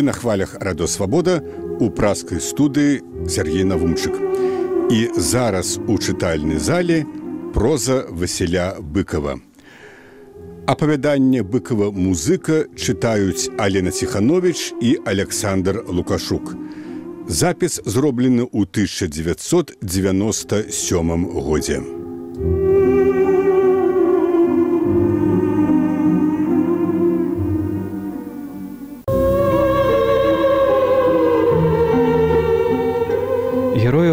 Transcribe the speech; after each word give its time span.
Вы 0.00 0.06
на 0.06 0.14
хвалях 0.14 0.54
радосвабода 0.60 1.44
у 1.78 1.90
праскай 1.90 2.40
студыі 2.40 3.02
Сергей 3.28 3.64
Навумчык. 3.68 4.16
І 4.88 5.12
зараз 5.12 5.76
у 5.76 6.00
чытальнай 6.00 6.56
зале 6.56 7.04
проза 7.52 8.08
Васіля 8.08 8.80
быкова. 8.80 9.44
Апавяданне 10.64 11.44
быкава 11.44 11.92
музыка 11.92 12.64
чытаюць 12.80 13.52
Алена 13.58 13.90
Ціханович 13.90 14.72
і 14.80 14.98
Александр 15.04 15.84
Лукашук. 15.84 16.56
Запіс 17.28 17.84
зроблены 17.84 18.48
ў 18.48 18.64
1997 18.64 21.28
годзе. 21.28 21.99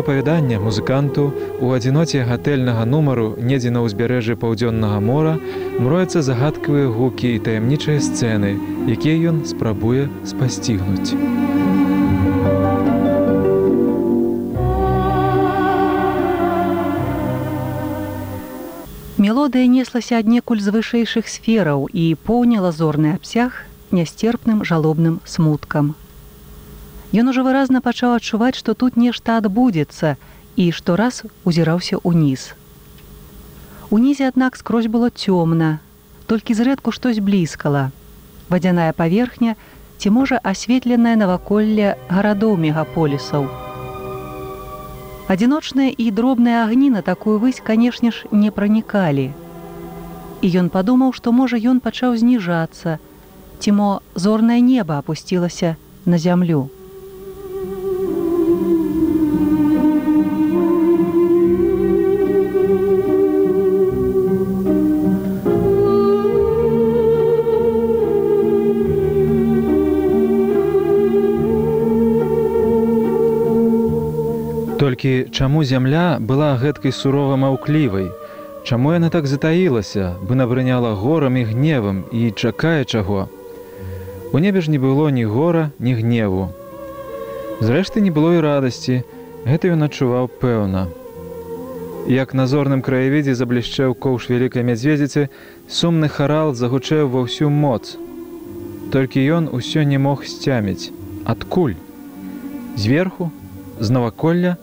Апавядання 0.08 0.56
музыканту 0.64 1.36
у 1.60 1.76
адзіноце 1.76 2.24
гатэльнага 2.24 2.88
нумару 2.88 3.36
недзе 3.44 3.74
на 3.76 3.84
ўзбярэжжы 3.84 4.40
паўдзённага 4.40 5.04
мора 5.04 5.34
мрояцца 5.84 6.24
загадкавыя 6.24 6.88
гукі 6.88 7.34
і 7.36 7.42
таямнічыя 7.44 8.00
сцэны, 8.00 8.56
якія 8.88 9.36
ён 9.36 9.44
спрабуе 9.44 10.08
спасцігнуць. 10.24 11.12
Мелодыя 19.20 19.68
неслася 19.68 20.24
аднекуль 20.24 20.64
з 20.64 20.72
вышэйшых 20.72 21.28
сфераў 21.28 21.92
і 21.92 22.16
поўніла 22.16 22.72
зорны 22.72 23.20
абсяг 23.20 23.68
нястерпным 23.92 24.64
жалобным 24.64 25.20
смуткам. 25.28 26.00
Ён 27.16 27.32
ужо 27.32 27.44
выразна 27.44 27.80
пачаў 27.80 28.20
адчуваць, 28.20 28.60
што 28.60 28.74
тут 28.76 28.98
нешта 29.00 29.38
адбудзецца 29.40 30.18
і 30.60 30.72
што 30.76 30.96
раз 31.00 31.24
узіраўся 31.48 32.04
ўніз. 32.04 32.52
Унізе, 33.90 34.28
аднак 34.28 34.60
скрозь 34.60 34.92
было 34.92 35.08
цёмна, 35.08 35.80
толькі 36.28 36.58
зрэдку 36.60 36.92
штось 36.92 37.24
блізкала. 37.24 37.92
Вадзяная 38.52 38.92
паверхня 38.92 39.56
ці 39.98 40.12
можа 40.12 40.40
асветленае 40.44 41.16
наваколле 41.16 41.96
гарадоў 42.12 42.60
мегаполісаў. 42.60 43.48
Адзіночныя 45.32 45.92
і 45.92 46.12
дробныя 46.12 46.64
агні 46.68 46.90
на 46.92 47.02
такую 47.02 47.40
высь, 47.40 47.64
канешне 47.64 48.12
ж, 48.12 48.28
не 48.32 48.52
пранікалі. 48.52 49.32
І 50.44 50.48
ён 50.60 50.68
падумаў, 50.72 51.12
што 51.16 51.32
можа 51.32 51.56
ён 51.56 51.80
пачаў 51.80 52.20
зніжацца, 52.20 53.00
ці 53.60 53.70
мо 53.72 53.90
зорнае 54.16 54.60
неба 54.60 55.00
апусцілася 55.00 55.76
на 56.06 56.20
зямлю. 56.20 56.68
Толькі 74.78 75.26
чаму 75.34 75.64
зямля 75.64 76.22
была 76.22 76.54
гэткай 76.62 76.94
сурова 76.94 77.36
маўклівай, 77.36 78.12
Чаму 78.68 78.92
яна 78.92 79.08
так 79.10 79.28
затаілася, 79.32 80.20
бы 80.28 80.36
набрыняла 80.36 80.92
горам 80.92 81.38
і 81.40 81.44
гневам 81.48 82.04
і 82.12 82.32
чакае 82.32 82.84
чаго. 82.84 83.30
У 84.34 84.40
небе 84.44 84.60
ж 84.60 84.72
не 84.72 84.78
было 84.78 85.08
ні 85.10 85.24
гора, 85.24 85.72
ні 85.80 85.94
гневу. 85.96 86.50
Зрэшты 87.62 88.04
не 88.04 88.12
было 88.12 88.36
і 88.36 88.44
радасці, 88.44 88.98
гэта 89.48 89.72
ён 89.72 89.88
адчуваў 89.88 90.28
пэўна. 90.44 90.84
Як 92.12 92.36
на 92.36 92.44
зорным 92.52 92.84
краявідзе 92.84 93.40
заблішчэў 93.40 93.96
коўш 93.96 94.28
вялікай 94.28 94.68
мядзведзіцы, 94.68 95.32
сумны 95.72 96.12
харал 96.12 96.52
загучэў 96.52 97.08
ва 97.08 97.24
ўсю 97.24 97.48
моц. 97.48 97.96
Толькі 98.92 99.24
ён 99.40 99.48
усё 99.48 99.88
не 99.88 99.96
мог 99.96 100.28
сцяміць, 100.28 100.92
адкуль. 101.24 101.80
Зверху, 102.76 103.32
з 103.80 103.90
наваколля, 103.96 104.58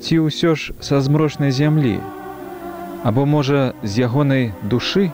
ці 0.00 0.14
ўсё 0.26 0.54
ж 0.54 0.72
са 0.80 1.00
змрочнай 1.00 1.50
зямлі, 1.50 1.98
або 3.02 3.26
можа 3.26 3.74
з 3.82 4.06
ягонай 4.06 4.54
душы. 4.62 5.10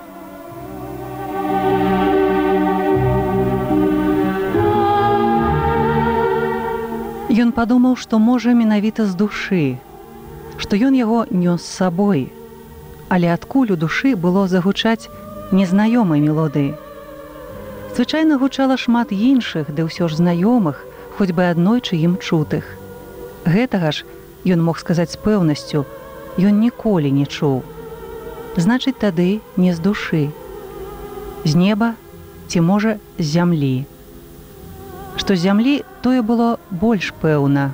Ён 7.34 7.50
падумаў, 7.50 7.96
што 7.98 8.22
можа 8.22 8.54
менавіта 8.54 9.04
з 9.10 9.18
душы, 9.18 9.76
што 10.56 10.78
ён 10.78 10.94
яго 10.94 11.26
нёс 11.30 11.64
з 11.64 11.70
сабой, 11.82 12.30
але 13.08 13.32
адкуль 13.34 13.74
у 13.74 13.76
душы 13.76 14.14
было 14.14 14.46
загучаць 14.48 15.10
незнаёмай 15.50 16.20
мелодыі. 16.22 16.78
Звычайна 17.94 18.38
гучала 18.38 18.76
шмат 18.76 19.10
іншых, 19.10 19.70
ды 19.74 19.86
ўсё 19.86 20.08
ж 20.10 20.18
знаёмых, 20.18 20.82
хоць 21.18 21.34
бы 21.34 21.46
аднойчы 21.46 21.98
ім 21.98 22.18
чутых. 22.18 22.64
Гэтага 23.46 23.90
ж 23.94 24.06
ён 24.44 24.60
мог 24.60 24.78
сказаць 24.78 25.12
з 25.12 25.20
пэўнасцю, 25.24 25.84
ён 26.38 26.60
ніколі 26.60 27.10
не 27.10 27.24
чуў. 27.24 27.62
Значыць, 28.56 28.98
тады 29.00 29.40
не 29.56 29.74
з 29.74 29.80
душы. 29.80 30.30
З 31.44 31.52
неба 31.56 31.94
ці 32.48 32.60
можа 32.60 32.98
з 33.18 33.24
зямлі. 33.24 33.84
Што 35.16 35.34
з 35.34 35.40
зямлі 35.48 35.74
тое 36.02 36.20
было 36.22 36.58
больш 36.70 37.10
пэўна. 37.22 37.72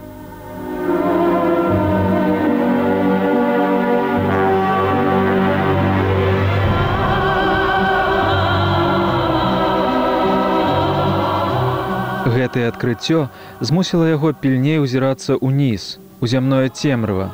Гэтае 12.30 12.70
адкрыццё 12.72 13.28
змусіла 13.60 14.08
яго 14.08 14.32
пільней 14.32 14.78
узірацца 14.80 15.36
ўніз, 15.36 15.98
у 16.20 16.26
зямное 16.26 16.68
цемрава. 16.68 17.30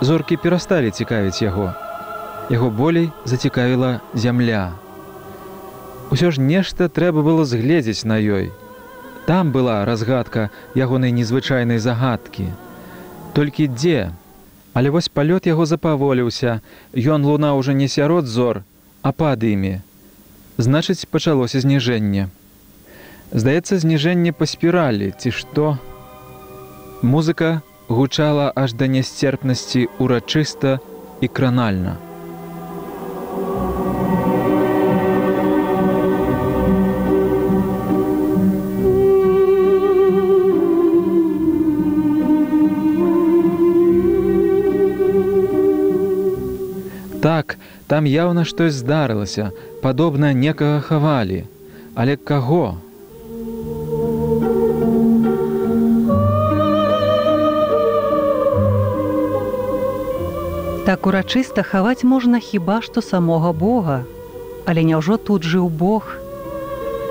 Зоркі 0.00 0.36
перасталі 0.36 0.90
цікавіць 0.90 1.42
яго. 1.42 1.72
Яго 2.50 2.70
болей 2.70 3.10
зацікавіла 3.24 4.00
зямля. 4.14 4.72
Усё 6.10 6.30
ж 6.30 6.40
нешта 6.40 6.88
трэба 6.88 7.22
было 7.22 7.44
згледзець 7.44 8.04
на 8.04 8.18
ёй. 8.18 8.50
Там 9.26 9.52
была 9.52 9.84
разгадка 9.84 10.50
ягонай 10.74 11.12
незвычайнай 11.12 11.78
загадкі. 11.78 12.50
Толькі 13.32 13.68
дзе? 13.68 14.10
Але 14.74 14.90
вось 14.90 15.08
палёт 15.08 15.46
яго 15.46 15.66
запаволіўся, 15.66 16.60
Ён 16.94 17.24
луна 17.24 17.54
ўжо 17.54 17.72
не 17.72 17.88
сярод 17.88 18.26
зор, 18.26 18.62
а 19.02 19.12
пад 19.12 19.44
імі. 19.44 19.80
Значыць, 20.58 21.06
пачалося 21.06 21.60
зніжэнне. 21.60 22.28
Здаецца, 23.32 23.78
зніжэнне 23.78 24.32
па 24.32 24.46
спіралі, 24.46 25.14
ці 25.16 25.30
што? 25.30 25.78
Музыка 27.02 27.62
гучала 27.90 28.52
аж 28.54 28.72
да 28.78 28.86
нясцерпнасці 28.86 29.88
урачыста 29.98 30.78
і 31.20 31.28
кранальна. 31.28 31.96
Так, 47.20 47.58
там 47.86 48.06
яўна 48.06 48.46
штось 48.46 48.78
здарылася, 48.78 49.50
падобна 49.82 50.30
некага 50.32 50.78
хавалі, 50.80 51.42
але 51.94 52.16
каго? 52.16 52.78
Так 61.00 61.06
урачыста 61.08 61.62
хаваць 61.64 62.04
можна 62.04 62.38
хіба 62.44 62.74
што 62.84 63.00
самога 63.00 63.52
Бога, 63.56 64.02
Але 64.68 64.82
няўжо 64.84 65.16
тут 65.16 65.46
жыў 65.48 65.70
Бог. 65.72 66.10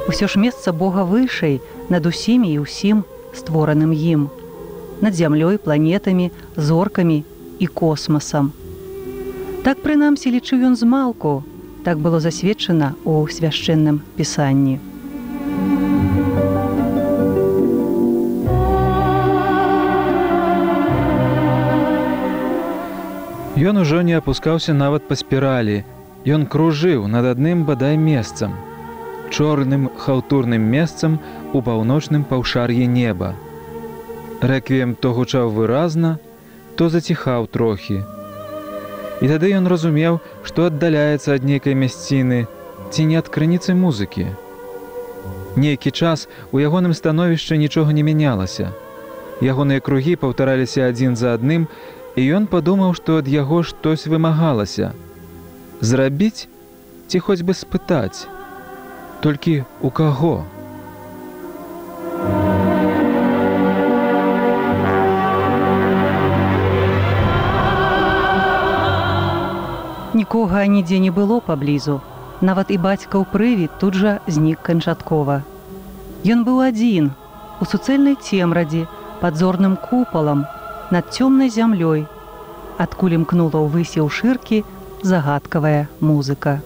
Усё 0.05 0.29
ж 0.29 0.37
месца 0.37 0.69
Бога 0.81 1.01
вышэй 1.09 1.57
над 1.89 2.05
усімі 2.05 2.53
і 2.53 2.61
ўсім 2.61 3.01
створаным 3.33 3.89
ім, 3.89 4.29
над 5.01 5.17
зямлёй, 5.17 5.57
планетамі, 5.57 6.29
зоркамі 6.53 7.17
і 7.57 7.65
космасам. 7.65 8.53
Так 9.65 9.81
прынамсі 9.81 10.37
лічыў 10.37 10.69
ён 10.69 10.77
з 10.77 10.85
малку, 10.85 11.41
так 11.81 11.97
было 11.97 12.21
засведчана 12.21 12.93
ў 13.09 13.25
свяшчэнным 13.25 14.05
пісанні. 14.13 14.77
Ён 23.59 23.83
ужо 23.83 24.01
не 24.07 24.15
апускаўся 24.15 24.73
нават 24.73 25.07
па 25.11 25.19
спіралі. 25.19 25.83
Ён 26.23 26.47
кружыў 26.47 27.07
над 27.07 27.25
адным 27.35 27.67
бадай 27.67 27.97
месцам. 27.97 28.55
чорным 29.29 29.89
хаўтурным 29.97 30.61
месцам 30.61 31.19
у 31.53 31.61
паўночным 31.61 32.23
паўшар'і 32.23 32.87
неба. 32.87 33.35
Рэквіем 34.41 34.95
то 34.95 35.13
гучаў 35.13 35.51
выразна, 35.53 36.17
то 36.75 36.89
заціхаў 36.89 37.47
трохі. 37.47 38.01
І 39.21 39.27
тады 39.27 39.51
ён 39.55 39.67
разумеў, 39.67 40.19
што 40.43 40.69
аддаляецца 40.71 41.35
ад 41.35 41.43
нейкай 41.43 41.75
мясціны 41.75 42.47
ці 42.89 43.05
не 43.05 43.19
ад 43.19 43.27
крыніцы 43.27 43.75
музыкі. 43.75 44.27
Нейкі 45.59 45.91
час 45.91 46.27
у 46.51 46.59
ягоным 46.63 46.95
становішчы 46.95 47.57
нічога 47.57 47.91
не 47.91 48.03
мянялася. 48.03 48.71
Ягоныя 49.43 49.83
кругі 49.83 50.15
паўтараліся 50.15 50.87
адзін 50.87 51.15
за 51.19 51.35
адным, 51.35 51.67
і 52.19 52.23
ён 52.35 52.47
падумаў, 52.51 52.91
што 52.99 53.19
ад 53.23 53.27
яго 53.31 53.63
штось 53.63 54.03
вымагалася. 54.11 54.91
Зрабіць 55.79 56.51
ці 57.07 57.19
хоць 57.23 57.43
бы 57.47 57.55
спытаць, 57.55 58.27
толькі 59.23 59.63
у 59.79 59.91
каго? 60.01 60.33
Нікога 70.19 70.67
нідзе 70.67 70.99
не 70.99 71.15
было 71.15 71.39
паблізу. 71.39 72.01
Нават 72.41 72.71
і 72.75 72.77
бацькаў 72.83 73.25
прывід 73.31 73.79
тут 73.79 73.95
жа 73.95 74.19
знік 74.27 74.59
канчаткова. 74.67 75.41
Ён 76.27 76.43
быў 76.47 76.63
адзін 76.67 77.11
у 77.63 77.67
суцэльнай 77.71 78.15
цемрадзе 78.19 78.87
пад 79.23 79.39
зорным 79.39 79.75
купалам 79.89 80.47
над 80.91 81.13
цёмнай 81.13 81.49
зямлёй, 81.53 82.07
адкуль 82.81 83.13
імкнула 83.17 83.61
ўвысе 83.61 84.01
ў 84.01 84.09
шыркі 84.09 84.65
загадкавая 85.05 85.85
музыка. 86.01 86.65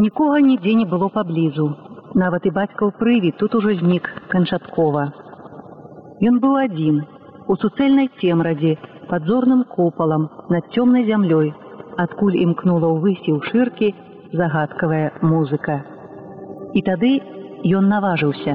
Нікога 0.00 0.40
нідзе 0.40 0.72
не 0.74 0.86
было 0.88 1.12
паблізу. 1.12 1.68
Нават 2.16 2.46
і 2.48 2.50
бацькаў 2.56 2.96
прывід 2.98 3.36
тут 3.36 3.54
ужо 3.54 3.76
знік 3.76 4.08
канчаткова. 4.32 5.02
Ён 6.24 6.40
быў 6.40 6.56
адзін 6.64 7.04
у 7.46 7.56
суцэльнай 7.60 8.08
цемрадзе 8.20 8.72
пад 9.10 9.26
зорным 9.26 9.64
купалам 9.64 10.30
над 10.48 10.70
цёмнай 10.70 11.02
зямлёй, 11.04 11.50
адкуль 11.98 12.38
імкнула 12.38 12.94
ўвысі 12.94 13.34
ў 13.34 13.40
шыркі 13.50 13.88
загадкавая 14.38 15.18
музыка. 15.26 15.82
І 16.78 16.80
тады 16.86 17.18
ён 17.66 17.90
наважыўся. 17.90 18.54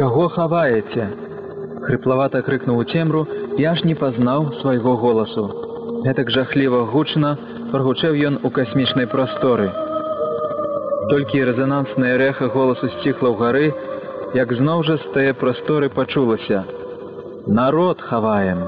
Каго 0.00 0.28
хаваеце? 0.32 1.04
Хрыплавата 1.84 2.40
крыкнуў 2.40 2.80
у 2.80 2.88
цемру, 2.88 3.26
я 3.60 3.76
ж 3.76 3.84
не 3.84 3.94
пазнаў 3.94 4.52
свайго 4.64 4.96
голасу. 4.96 5.44
Гэтак 6.08 6.30
жахліва 6.32 6.86
гучна 6.88 7.36
прагучэў 7.72 8.14
ён 8.28 8.34
у 8.44 8.50
касмічнай 8.50 9.06
прасторы. 9.12 9.68
Толькі 11.12 11.44
рэзананснае 11.48 12.16
рэха 12.20 12.48
голасу 12.54 12.88
сціхла 12.98 13.32
ў 13.32 13.36
гары, 13.40 13.66
як 14.36 14.52
зноў 14.56 14.84
жа 14.88 14.96
з 15.00 15.12
тае 15.14 15.32
прасторы 15.36 15.88
пачулася. 15.92 16.64
Народ 17.46 18.00
хаваем. 18.00 18.60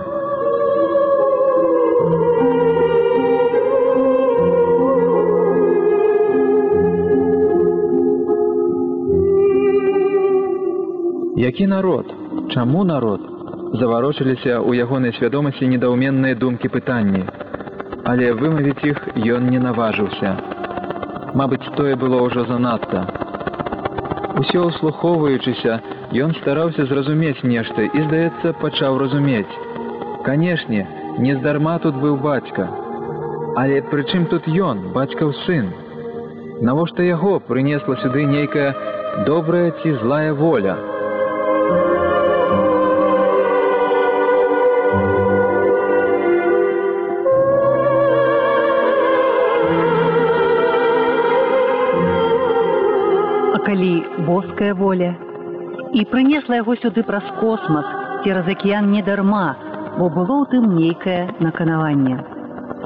Які 11.41 11.67
народ? 11.67 12.06
Чаму 12.52 12.85
народ? 12.85 13.20
Заварочыліся 13.81 14.61
ў 14.61 14.76
ягонай 14.85 15.12
свядомасці 15.17 15.69
недаўменныя 15.73 16.37
думкі 16.37 16.69
пытанні. 16.69 17.40
Але 18.11 18.33
вымавіць 18.39 18.83
іх 18.91 18.99
ён 19.39 19.51
не 19.55 19.61
наважыўся. 19.62 20.31
Мабыць, 21.39 21.67
тое 21.77 21.95
было 21.95 22.23
ўжо 22.27 22.43
занадта. 22.49 23.05
Усё 24.41 24.67
ўслухоўваючыся, 24.71 25.79
ён 26.25 26.35
стараўся 26.41 26.87
зразумець 26.91 27.47
нешта 27.47 27.87
і, 27.87 28.03
здаецца, 28.09 28.55
пачаў 28.62 28.99
разумець. 29.03 29.59
Канешне, 30.27 30.87
нездарма 31.23 31.79
тут 31.85 32.03
быў 32.03 32.19
бацька. 32.25 32.67
Але 33.62 33.79
прычым 33.93 34.27
тут 34.33 34.49
ён, 34.71 34.91
бацькаў 34.97 35.35
сын. 35.45 35.71
Навошта 36.67 37.07
яго 37.07 37.39
прынесла 37.47 37.95
сюды 38.03 38.27
нейкая 38.27 38.71
добрая 39.27 39.71
ці 39.83 39.99
злая 40.03 40.33
воля? 40.35 40.77
Калі 53.67 53.93
боская 54.27 54.75
воля 54.75 55.15
і 55.93 56.05
прынесла 56.12 56.61
яго 56.61 56.77
сюды 56.83 57.03
праз 57.07 57.27
космас 57.41 57.87
цераз 58.25 58.49
акіян 58.49 58.91
не 58.91 59.03
дарма, 59.03 59.57
бо 59.99 60.09
было 60.09 60.43
ў 60.43 60.45
тым 60.53 60.77
нейкае 60.77 61.35
наканаванне. 61.41 62.19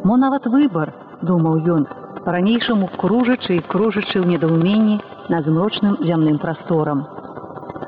Мо 0.04 0.16
нават 0.16 0.46
выбар, 0.46 0.92
думаў 1.22 1.64
ён, 1.76 1.86
па-ранейшаму 2.24 2.90
кружачы 3.00 3.58
і 3.58 3.64
кружачы 3.72 4.20
ў 4.20 4.26
недаўменні 4.34 5.00
над 5.28 5.48
змрочным 5.48 5.98
зямным 6.00 6.38
прасторам. 6.38 7.04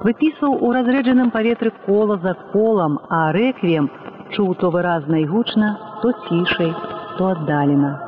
Выпісваў 0.07 0.59
у 0.63 0.73
разрэджаным 0.73 1.31
паветры 1.31 1.73
кола 1.87 2.19
за 2.23 2.35
колам, 2.53 2.99
а 3.09 3.33
рэквіем 3.33 3.91
чуў 4.35 4.55
то 4.61 4.71
выразна 4.71 5.23
і 5.23 5.27
гучна, 5.31 5.77
то 6.03 6.13
цішай, 6.27 6.75
то 7.19 7.33
аддалена. 7.35 8.06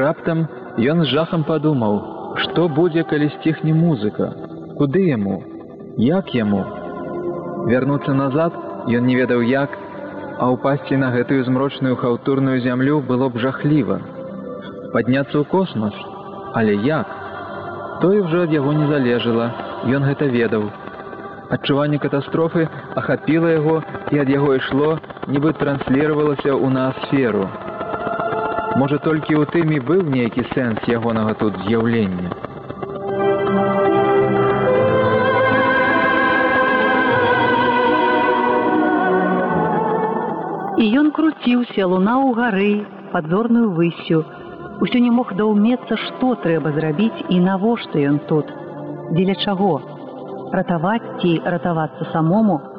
Раптам 0.00 0.46
ён 0.78 1.04
з 1.04 1.10
жахам 1.14 1.44
падумаў, 1.48 1.96
што 2.42 2.68
будзе, 2.68 3.04
калі 3.04 3.30
сціхне 3.38 3.74
музыка, 3.74 4.32
куды 4.78 5.06
яму, 5.08 5.42
як 5.96 6.34
яму. 6.34 6.62
Вярнуцца 7.70 8.12
назад 8.12 8.52
ён 8.90 9.06
не 9.06 9.16
ведаў 9.16 9.42
як, 9.46 9.70
а 10.38 10.50
ўпасці 10.50 10.98
на 10.98 11.10
гэтую 11.14 11.44
змрочную 11.46 11.96
хаўтурную 11.96 12.60
зямлю 12.60 13.00
было 13.00 13.28
б 13.30 13.38
жахліва. 13.38 14.00
Падняцца 14.92 15.38
ў 15.40 15.44
космас, 15.46 15.94
але 16.54 16.74
як? 16.82 17.06
Тое 18.02 18.22
ўжо 18.26 18.44
ад 18.46 18.52
яго 18.52 18.72
не 18.74 18.86
залежала, 18.90 19.46
ён 19.86 20.02
гэта 20.10 20.26
ведаў. 20.26 20.70
Адчуванне 21.54 21.98
катастрофы 22.02 22.66
ахапіла 22.98 23.54
яго 23.54 23.76
і 24.10 24.18
ад 24.18 24.28
яго 24.28 24.56
ішло, 24.58 24.98
нібы 25.30 25.54
трансліравалася 25.60 26.50
ў 26.50 26.66
наасферу. 26.74 27.46
Можа, 28.74 28.98
толькі 28.98 29.38
ў 29.38 29.46
тым 29.54 29.70
і 29.70 29.78
быў 29.86 30.02
нейкі 30.10 30.42
сэнс 30.50 30.82
ягонага 30.90 31.34
тут 31.38 31.54
з'яўлення. 31.62 32.30
І 40.74 40.84
ён 41.00 41.14
круціўся, 41.14 41.86
лунаў 41.86 42.26
у 42.28 42.34
гары 42.34 42.82
падзорную 43.14 43.70
высю. 43.78 44.24
Усё 44.82 44.98
не 44.98 45.14
мог 45.14 45.30
даўмецца, 45.38 45.94
што 46.08 46.34
трэба 46.42 46.74
зрабіць 46.74 47.30
і 47.30 47.38
навошта 47.46 48.02
ён 48.10 48.18
тут. 48.26 48.50
Дзеля 49.14 49.38
чаго? 49.46 49.72
Ратаваць 50.50 51.22
ці 51.22 51.38
ратавацца 51.46 52.10
самому? 52.10 52.73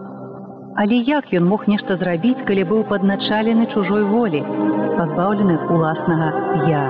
Але 0.75 0.95
як 1.07 1.31
ён 1.31 1.45
мог 1.47 1.67
нешта 1.71 1.95
зрабіць, 1.95 2.43
калі 2.47 2.63
быў 2.71 2.81
падначалены 2.91 3.67
чужой 3.71 4.03
волі, 4.03 4.41
пазбаўлены 4.97 5.55
уласнага 5.71 6.29
я. 6.67 6.83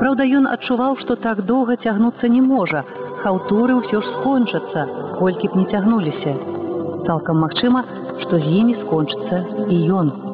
Праўда, 0.00 0.24
ён 0.38 0.48
адчуваў, 0.48 0.96
што 1.02 1.16
так 1.20 1.44
доўга 1.50 1.76
цягнуцца 1.76 2.32
не 2.32 2.40
можа. 2.40 2.84
Хаўтуры 3.24 3.76
ўсё 3.80 4.00
ж 4.00 4.14
скончацца, 4.16 4.86
колькі 5.20 5.52
б 5.52 5.60
не 5.60 5.66
цягнуліся. 5.72 6.32
Цалкам 7.04 7.44
магчыма, 7.44 7.84
што 8.24 8.40
з 8.40 8.48
імі 8.60 8.80
скончыцца 8.84 9.44
і 9.68 9.76
ён. 10.00 10.25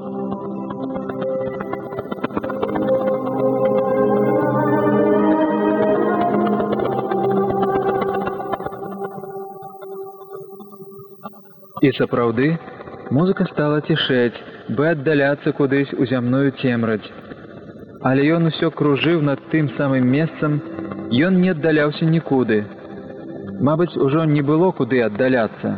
І 11.82 11.90
сапраўды, 11.98 12.46
музыка 13.10 13.44
стала 13.50 13.80
цішэць, 13.82 14.38
бы 14.70 14.84
аддаляцца 14.94 15.50
кудысь 15.58 15.90
у 15.98 16.06
зямную 16.06 16.52
цемраць. 16.62 17.08
Але 18.06 18.26
ён 18.36 18.46
усё 18.50 18.70
кружыў 18.70 19.22
над 19.26 19.42
тым 19.50 19.70
самым 19.78 20.06
месцам, 20.06 20.60
ён 21.10 21.40
не 21.42 21.50
аддаляўся 21.50 22.06
нікуды. 22.06 22.62
Мабыць, 23.68 23.96
ужо 23.98 24.24
не 24.30 24.42
было 24.46 24.70
куды 24.70 25.02
аддаляцца. 25.02 25.74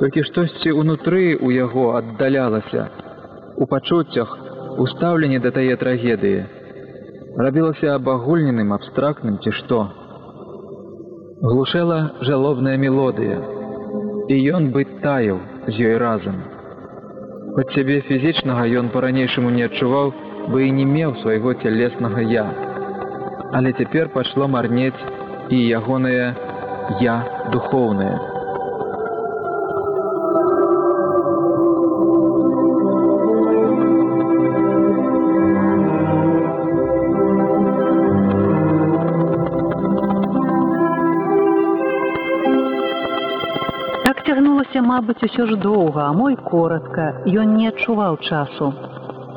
Толькі 0.00 0.24
штосьці 0.28 0.72
ўнутры 0.72 1.36
ў 1.36 1.52
яго 1.52 2.00
аддалялася. 2.00 2.88
У 3.60 3.68
пачуццях, 3.68 4.32
у 4.80 4.86
стаўленні 4.88 5.38
да 5.44 5.52
тае 5.52 5.76
трагедыі. 5.76 6.46
Рабілася 7.36 7.96
абагульненым, 8.00 8.72
абстрактным 8.72 9.36
ці 9.44 9.52
што. 9.60 9.84
Глушэла 11.44 12.24
жалобная 12.24 12.80
мелодыя. 12.80 13.53
І 14.28 14.36
ён 14.56 14.70
быць 14.72 15.00
таяў 15.04 15.38
з 15.68 15.74
ёй 15.76 15.96
разам. 16.00 16.36
Хоць 17.56 17.72
цябе 17.76 18.00
фізічнага 18.08 18.64
ён 18.80 18.88
па-ранейшаму 18.94 19.50
не 19.52 19.66
адчуваў, 19.68 20.12
бы 20.48 20.64
і 20.64 20.70
не 20.78 20.86
меў 20.88 21.12
свайго 21.22 21.52
цялеснага 21.60 22.24
я. 22.32 22.46
Але 23.52 23.72
цяпер 23.72 24.08
пайшло 24.16 24.48
марнець 24.48 25.06
і 25.50 25.60
ягонае 25.78 26.32
я 27.00 27.16
духоўнае. 27.52 28.33
Цягнулася, 44.54 44.82
мабыць, 44.82 45.22
усё 45.22 45.46
ж 45.46 45.56
доўга, 45.56 46.08
а 46.08 46.12
мой 46.12 46.36
коротка, 46.36 47.24
ён 47.26 47.56
не 47.56 47.68
адчуваў 47.68 48.18
часу 48.22 48.72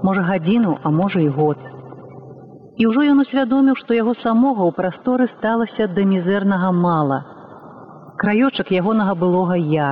можа 0.03 0.21
гадзіну, 0.21 0.77
а 0.83 0.89
можа 0.89 1.19
і 1.19 1.27
год. 1.27 1.57
І 2.77 2.85
ўжо 2.87 3.01
ён 3.01 3.25
усвядоміў, 3.25 3.75
што 3.81 3.97
яго 3.97 4.13
самога 4.21 4.61
ў 4.69 4.71
прасторы 4.77 5.25
сталася 5.37 5.87
да 5.87 6.05
мізэрнага 6.05 6.69
мала. 6.71 7.25
Краёчак 8.21 8.69
ягонага 8.71 9.15
былога 9.15 9.57
я. 9.57 9.89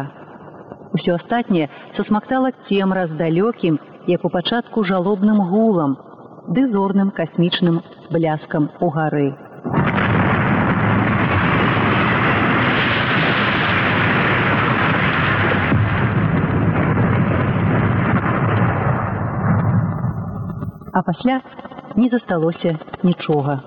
Усё 0.94 1.18
астатняе 1.18 1.70
сасмактала 1.98 2.54
цемра 2.70 3.08
з 3.08 3.18
далёкім, 3.18 3.80
як 4.08 4.26
у 4.26 4.30
пачатку 4.30 4.86
жалобным 4.86 5.42
гулам, 5.50 5.98
ды 6.54 6.70
зорным 6.70 7.10
касмічным 7.10 7.82
бляскам 8.14 8.70
у 8.80 8.90
гары. 8.94 9.34
Пасля 21.06 21.42
не 21.96 22.10
засталося 22.10 22.80
нічога. 23.04 23.62